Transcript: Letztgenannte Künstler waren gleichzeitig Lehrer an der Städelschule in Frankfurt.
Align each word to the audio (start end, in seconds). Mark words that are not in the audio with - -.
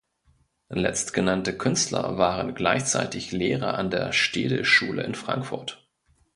Letztgenannte 0.73 1.55
Künstler 1.55 2.17
waren 2.17 2.55
gleichzeitig 2.55 3.31
Lehrer 3.31 3.77
an 3.77 3.91
der 3.91 4.13
Städelschule 4.13 5.03
in 5.03 5.13
Frankfurt. 5.13 5.87